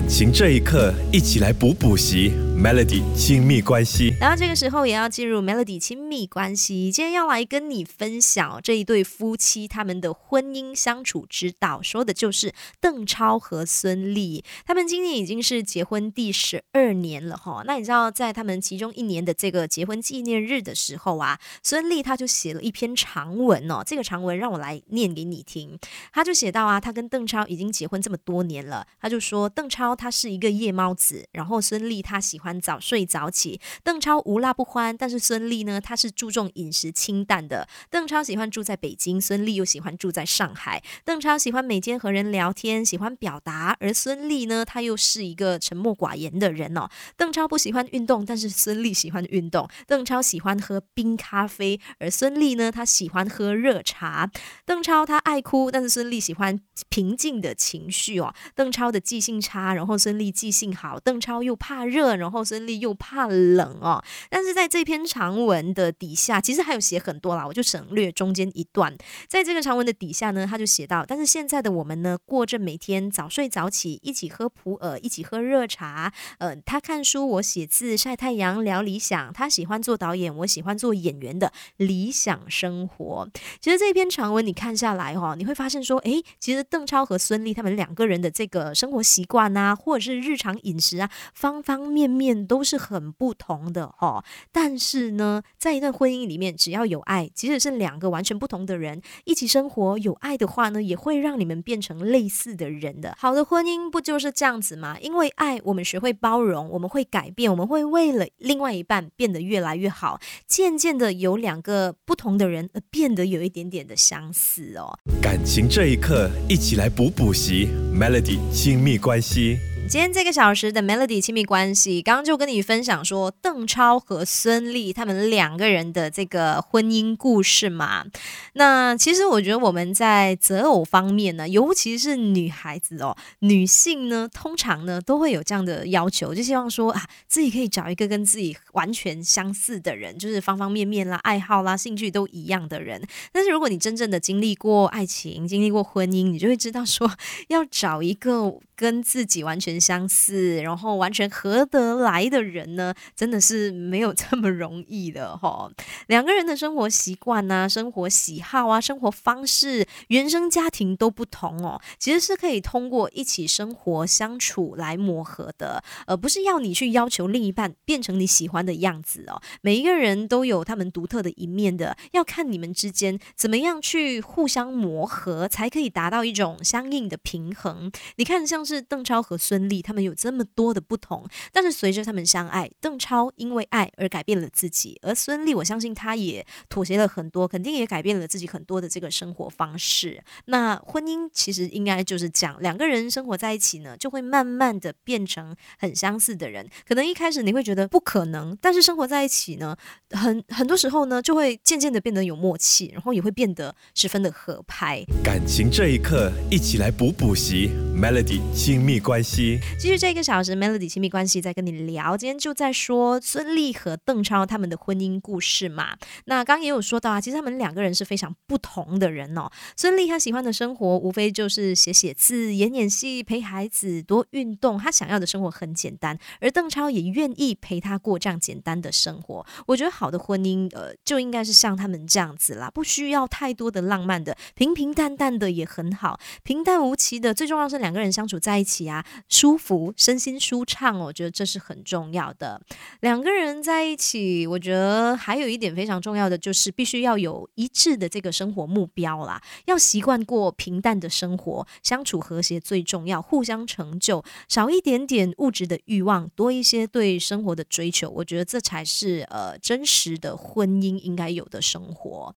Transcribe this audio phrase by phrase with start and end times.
[0.00, 2.32] 感情这一刻，一起来补补习。
[2.62, 6.92] Melody 亲密关系，然后这个时候也要进入 Melody 亲密关系。
[6.92, 14.44] 今天要来跟你分享这一对夫妻他们的婚姻相处之道，说的就是邓超和孙俪。
[14.66, 17.62] 他们今年已经是结婚第十二年了哈。
[17.64, 23.82] 那你知道，在他们其中一年的这个结婚纪念日的时候啊，孙俪他就写了一篇长文哦。
[23.86, 25.78] 这个长文让我来念给你听。
[26.12, 32.49] 他就写到啊，他跟邓超已经结婚这么多年了，他就说邓超他是一个夜猫子，然后孙俪他喜欢。
[32.58, 37.68] 早睡早起，邓超无辣不欢，但是孙俪呢，她是注重饮食清淡的。
[37.90, 40.82] 邓超喜欢住在北京，孙俪又喜欢住在上海。
[41.04, 46.88] 邓超喜欢每天和人聊天，喜欢表达，而孙俪呢，她又是一个沉默寡言的人哦。
[47.16, 49.68] 邓超不喜欢运动，但是孙俪喜欢运动。
[49.86, 54.30] 邓超喜欢喝冰咖啡，而孙俪呢，她喜欢喝热茶。
[54.64, 56.58] 邓超他爱哭，但是孙俪喜欢
[56.88, 58.34] 平静的情绪哦。
[58.54, 60.98] 邓超的记性差，然后孙俪记性好。
[60.98, 62.39] 邓超又怕热，然后。
[62.44, 68.96] 孙俪又怕冷哦，但是在这篇长文的底下，其实还有写很多啦，我就省略中间一段。
[69.28, 76.12] 在这个长文的底下呢，他就写到：但是现在的我们呢，过着每天早睡早起，一起喝普洱，一起喝热茶。
[76.38, 79.32] 呃，他看书，我写字，晒太阳，聊理想。
[79.32, 83.28] 他喜欢做导演，我喜欢做演员的理想生活。
[83.60, 92.29] 其实这篇长文你看下来哈，你会发现说，诶，其实邓超和孙俪他们两个人的这个生活习惯啊，或者是日常饮食啊，方方面面。
[92.46, 103.14] 都是很不同的哈，但是呢，在一段婚姻里面，只要有爱，即使是两个完全不同的人一起生活，有爱的话呢，也会让你们变成类似的人的。
[103.18, 104.96] 好的婚姻不就是这样子吗？
[105.00, 114.98] 因为爱，我们学会包容，我们会改变，我们会为了另外一半变得越来越好，渐渐的有两个不同的人而变得有一点点的相似哦。
[115.22, 119.58] 感情这一刻，一起来补补习，Melody 亲密关系。
[119.90, 128.06] 今天这个小时的 Melody 亲密关系，刚刚就跟你分享说邓超和孙俪他们两个人的这个婚姻故事嘛。
[128.52, 143.02] 那其实我觉得我们在择偶方面呢，尤其是女孩子哦，女性呢，通常呢都会有这样的要求，就希望说啊，自己可以找一个跟自己完全相似的人，就是方方面面啦、爱好啦、兴趣都一样的人。
[143.32, 147.10] 但是如果你真正的经历过爱情、经历过婚姻，你就会知道说，
[147.48, 155.70] 要找一个跟自己完全相似，然后完全合得来的人呢，真的是没有这么容易的哈。
[156.06, 169.42] 两个人的生活习惯啊、生活喜好啊、生活方式、原生家庭都不同哦，其实是可以通过一起生活相处来磨合的，而不是要你去要求另一半变成你喜欢的样子哦。
[169.60, 177.92] 每一个人都有他们独特的一面的，要看你们之间怎么样去互相磨合，才可以达到一种相应的平衡。
[178.16, 179.82] 你看，像是邓超和孙俪。
[179.82, 190.22] 他们有这么多的不同，但是随着他们相爱，邓超因为爱而改变了自己，而孙俪，我相信他也妥协了很多，肯定也改变了自己很多的这个生活方式。
[190.44, 196.68] 那婚姻其实应该就是这样，两个人生活在一起呢，就会慢慢的变成很相似的人。
[196.86, 199.76] 可能一开始你会觉得不可能，但是生活在一起呢，
[200.10, 205.02] 很很多时候呢，就会渐渐的变得有默契，然后也会变得十分的合拍。
[205.24, 209.58] 感情这一刻，一起来补补习，Melody 亲密关系。
[209.78, 212.14] 继续这个小时，Melody 亲密关系在跟你聊。
[212.14, 215.96] 今天就在说孙俪和邓超他们的婚姻故事嘛。
[216.26, 219.48] 那刚刚也有说到啊，其实他们两个人是非常不同的人哦。
[219.78, 224.76] 孙俪她喜欢的生活无非就是写写字、演演戏、陪孩子、多运动。
[224.76, 229.46] 她想要的生活很简单，而邓超也愿意陪她过这样简单的生活。
[229.68, 237.32] 我觉得好的婚姻，呃，就应该是像他们这样子啦，不需要太多的浪漫的，平平淡淡的也很好，平淡无奇的。
[237.32, 242.60] 最重要是两个人相处在在一起啊，舒服，身心舒畅，我觉得这是很重要的。
[242.98, 249.40] 两个人在一起，我觉得还有一点非常重要的，就是必须要有一致的这个生活目标啦。
[249.66, 258.10] 要习惯过平淡的生活，相处和谐最重要，互相成就，少一点点物质的欲望，多一些对生活的追求。
[258.10, 262.28] 我觉得这才是呃真实的婚姻应该有的生活。